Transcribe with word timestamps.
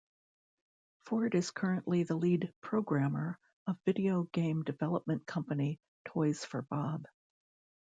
Ford 1.05 1.35
is 1.35 1.51
currently 1.51 2.01
the 2.01 2.15
lead 2.15 2.51
programmer 2.59 3.37
of 3.67 3.77
video 3.85 4.23
game 4.33 4.63
development 4.63 5.27
company 5.27 5.79
Toys 6.05 6.43
for 6.43 6.63
Bob. 6.63 7.05